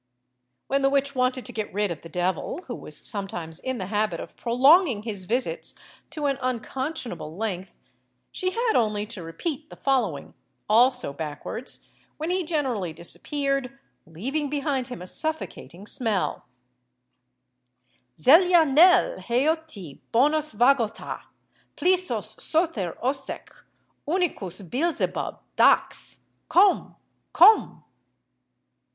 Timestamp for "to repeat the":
9.05-9.75